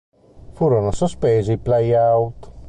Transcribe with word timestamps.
Furono 0.53 0.89
sospesi 0.91 1.51
i 1.51 1.57
playout. 1.59 2.51